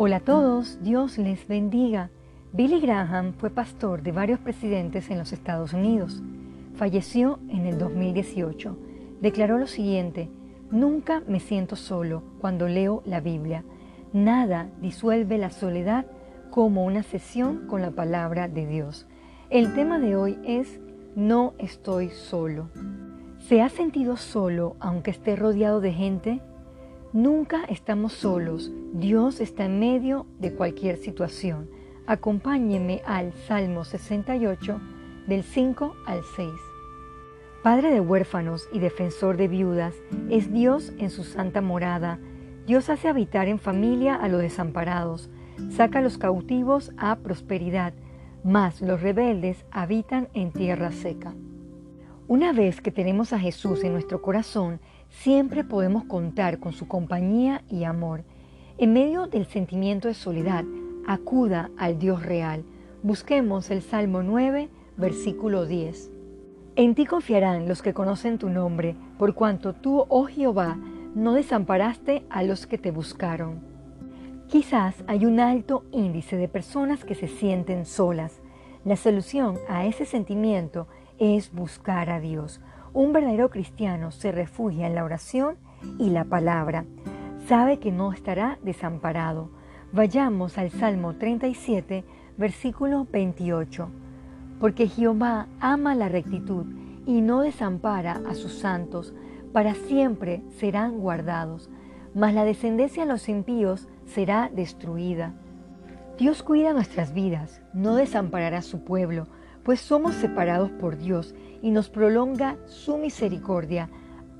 Hola 0.00 0.18
a 0.18 0.20
todos, 0.20 0.80
Dios 0.80 1.18
les 1.18 1.48
bendiga. 1.48 2.10
Billy 2.52 2.78
Graham 2.78 3.32
fue 3.32 3.50
pastor 3.50 4.00
de 4.00 4.12
varios 4.12 4.38
presidentes 4.38 5.10
en 5.10 5.18
los 5.18 5.32
Estados 5.32 5.72
Unidos. 5.72 6.22
Falleció 6.76 7.40
en 7.48 7.66
el 7.66 7.80
2018. 7.80 8.78
Declaró 9.20 9.58
lo 9.58 9.66
siguiente, 9.66 10.30
nunca 10.70 11.24
me 11.26 11.40
siento 11.40 11.74
solo 11.74 12.22
cuando 12.40 12.68
leo 12.68 13.02
la 13.06 13.18
Biblia. 13.18 13.64
Nada 14.12 14.70
disuelve 14.80 15.36
la 15.36 15.50
soledad 15.50 16.06
como 16.50 16.84
una 16.84 17.02
sesión 17.02 17.66
con 17.66 17.82
la 17.82 17.90
palabra 17.90 18.46
de 18.46 18.68
Dios. 18.68 19.08
El 19.50 19.74
tema 19.74 19.98
de 19.98 20.14
hoy 20.14 20.38
es 20.44 20.78
No 21.16 21.54
estoy 21.58 22.10
solo. 22.10 22.68
¿Se 23.40 23.62
ha 23.62 23.68
sentido 23.68 24.16
solo 24.16 24.76
aunque 24.78 25.10
esté 25.10 25.34
rodeado 25.34 25.80
de 25.80 25.92
gente? 25.92 26.40
Nunca 27.14 27.64
estamos 27.70 28.12
solos. 28.12 28.70
Dios 28.92 29.40
está 29.40 29.64
en 29.64 29.80
medio 29.80 30.26
de 30.38 30.52
cualquier 30.52 30.98
situación. 30.98 31.70
Acompáñeme 32.06 33.00
al 33.06 33.32
Salmo 33.32 33.84
68 33.84 34.78
del 35.26 35.42
5 35.42 35.96
al 36.04 36.20
6. 36.36 36.50
Padre 37.62 37.92
de 37.92 38.00
huérfanos 38.00 38.68
y 38.74 38.78
defensor 38.80 39.38
de 39.38 39.48
viudas, 39.48 39.94
es 40.28 40.52
Dios 40.52 40.92
en 40.98 41.08
su 41.08 41.24
santa 41.24 41.62
morada. 41.62 42.18
Dios 42.66 42.90
hace 42.90 43.08
habitar 43.08 43.48
en 43.48 43.58
familia 43.58 44.14
a 44.14 44.28
los 44.28 44.42
desamparados, 44.42 45.30
saca 45.70 46.00
a 46.00 46.02
los 46.02 46.18
cautivos 46.18 46.92
a 46.98 47.16
prosperidad, 47.16 47.94
mas 48.44 48.82
los 48.82 49.00
rebeldes 49.00 49.64
habitan 49.70 50.28
en 50.34 50.52
tierra 50.52 50.92
seca. 50.92 51.32
Una 52.26 52.52
vez 52.52 52.82
que 52.82 52.92
tenemos 52.92 53.32
a 53.32 53.38
Jesús 53.38 53.82
en 53.82 53.92
nuestro 53.92 54.20
corazón, 54.20 54.80
siempre 55.08 55.64
podemos 55.64 56.04
contar 56.04 56.58
con 56.58 56.72
su 56.72 56.88
compañía 56.88 57.62
y 57.68 57.84
amor. 57.84 58.24
En 58.78 58.92
medio 58.92 59.26
del 59.26 59.46
sentimiento 59.46 60.08
de 60.08 60.14
soledad, 60.14 60.64
acuda 61.06 61.70
al 61.76 61.98
Dios 61.98 62.22
real. 62.24 62.64
Busquemos 63.02 63.70
el 63.70 63.82
Salmo 63.82 64.22
9, 64.22 64.68
versículo 64.96 65.66
10. 65.66 66.10
En 66.76 66.94
ti 66.94 67.06
confiarán 67.06 67.66
los 67.66 67.82
que 67.82 67.94
conocen 67.94 68.38
tu 68.38 68.48
nombre, 68.48 68.94
por 69.18 69.34
cuanto 69.34 69.72
tú, 69.72 70.04
oh 70.08 70.26
Jehová, 70.26 70.78
no 71.14 71.32
desamparaste 71.32 72.24
a 72.30 72.42
los 72.44 72.66
que 72.66 72.78
te 72.78 72.92
buscaron. 72.92 73.60
Quizás 74.48 75.02
hay 75.06 75.26
un 75.26 75.40
alto 75.40 75.84
índice 75.90 76.36
de 76.36 76.48
personas 76.48 77.04
que 77.04 77.14
se 77.14 77.26
sienten 77.26 77.84
solas. 77.84 78.40
La 78.84 78.96
solución 78.96 79.58
a 79.68 79.86
ese 79.86 80.04
sentimiento 80.04 80.86
es 81.18 81.52
buscar 81.52 82.10
a 82.10 82.20
Dios. 82.20 82.60
Un 82.98 83.12
verdadero 83.12 83.48
cristiano 83.48 84.10
se 84.10 84.32
refugia 84.32 84.88
en 84.88 84.96
la 84.96 85.04
oración 85.04 85.54
y 86.00 86.10
la 86.10 86.24
palabra. 86.24 86.84
Sabe 87.46 87.78
que 87.78 87.92
no 87.92 88.12
estará 88.12 88.58
desamparado. 88.64 89.52
Vayamos 89.92 90.58
al 90.58 90.72
Salmo 90.72 91.14
37, 91.14 92.04
versículo 92.36 93.06
28. 93.12 93.88
Porque 94.58 94.88
Jehová 94.88 95.46
ama 95.60 95.94
la 95.94 96.08
rectitud 96.08 96.66
y 97.06 97.20
no 97.20 97.42
desampara 97.42 98.20
a 98.28 98.34
sus 98.34 98.54
santos, 98.54 99.14
para 99.52 99.76
siempre 99.76 100.42
serán 100.56 100.98
guardados, 100.98 101.70
mas 102.16 102.34
la 102.34 102.44
descendencia 102.44 103.04
de 103.04 103.12
los 103.12 103.28
impíos 103.28 103.86
será 104.06 104.50
destruida. 104.52 105.34
Dios 106.18 106.42
cuida 106.42 106.72
nuestras 106.72 107.14
vidas, 107.14 107.62
no 107.72 107.94
desamparará 107.94 108.58
a 108.58 108.62
su 108.62 108.82
pueblo, 108.82 109.28
pues 109.64 109.80
somos 109.80 110.14
separados 110.14 110.70
por 110.70 110.96
Dios 110.96 111.34
y 111.62 111.70
nos 111.70 111.88
prolonga 111.88 112.56
su 112.66 112.98
misericordia. 112.98 113.90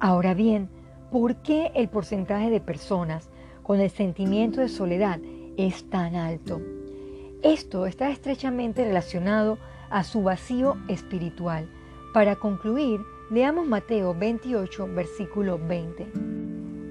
Ahora 0.00 0.34
bien, 0.34 0.68
¿por 1.10 1.36
qué 1.36 1.72
el 1.74 1.88
porcentaje 1.88 2.50
de 2.50 2.60
personas 2.60 3.30
con 3.62 3.80
el 3.80 3.90
sentimiento 3.90 4.60
de 4.60 4.68
soledad 4.68 5.20
es 5.56 5.88
tan 5.90 6.14
alto? 6.14 6.60
Esto 7.42 7.86
está 7.86 8.10
estrechamente 8.10 8.84
relacionado 8.84 9.58
a 9.90 10.04
su 10.04 10.22
vacío 10.22 10.76
espiritual. 10.88 11.68
Para 12.12 12.36
concluir, 12.36 13.00
leamos 13.30 13.66
Mateo 13.66 14.14
28, 14.14 14.88
versículo 14.94 15.58
20. 15.58 16.06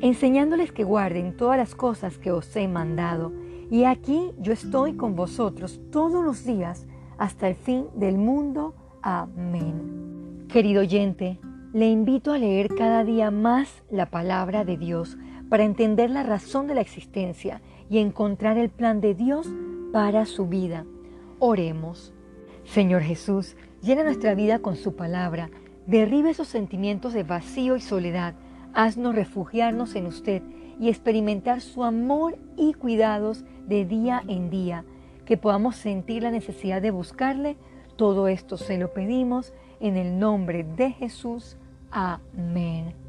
Enseñándoles 0.00 0.72
que 0.72 0.84
guarden 0.84 1.36
todas 1.36 1.58
las 1.58 1.74
cosas 1.74 2.16
que 2.16 2.32
os 2.32 2.54
he 2.56 2.68
mandado, 2.68 3.32
y 3.70 3.84
aquí 3.84 4.32
yo 4.38 4.52
estoy 4.52 4.94
con 4.94 5.14
vosotros 5.14 5.80
todos 5.90 6.24
los 6.24 6.44
días 6.44 6.86
hasta 7.20 7.48
el 7.48 7.54
fin 7.54 7.86
del 7.94 8.16
mundo. 8.16 8.74
Amén. 9.02 10.46
Querido 10.48 10.80
oyente, 10.80 11.38
le 11.74 11.88
invito 11.88 12.32
a 12.32 12.38
leer 12.38 12.74
cada 12.74 13.04
día 13.04 13.30
más 13.30 13.82
la 13.90 14.06
palabra 14.06 14.64
de 14.64 14.78
Dios 14.78 15.18
para 15.50 15.64
entender 15.64 16.10
la 16.10 16.22
razón 16.22 16.66
de 16.66 16.74
la 16.74 16.80
existencia 16.80 17.60
y 17.90 17.98
encontrar 17.98 18.56
el 18.56 18.70
plan 18.70 19.02
de 19.02 19.14
Dios 19.14 19.46
para 19.92 20.24
su 20.24 20.46
vida. 20.46 20.86
Oremos. 21.38 22.14
Señor 22.64 23.02
Jesús, 23.02 23.54
llena 23.82 24.02
nuestra 24.02 24.34
vida 24.34 24.60
con 24.60 24.76
su 24.76 24.96
palabra, 24.96 25.50
derribe 25.86 26.30
esos 26.30 26.48
sentimientos 26.48 27.12
de 27.12 27.22
vacío 27.22 27.76
y 27.76 27.80
soledad, 27.80 28.34
haznos 28.72 29.14
refugiarnos 29.14 29.94
en 29.94 30.06
usted 30.06 30.42
y 30.80 30.88
experimentar 30.88 31.60
su 31.60 31.84
amor 31.84 32.38
y 32.56 32.72
cuidados 32.72 33.44
de 33.66 33.84
día 33.84 34.22
en 34.26 34.48
día 34.48 34.86
que 35.30 35.36
podamos 35.36 35.76
sentir 35.76 36.24
la 36.24 36.32
necesidad 36.32 36.82
de 36.82 36.90
buscarle. 36.90 37.56
Todo 37.94 38.26
esto 38.26 38.56
se 38.56 38.78
lo 38.78 38.92
pedimos 38.92 39.52
en 39.78 39.96
el 39.96 40.18
nombre 40.18 40.64
de 40.64 40.90
Jesús. 40.90 41.56
Amén. 41.92 42.99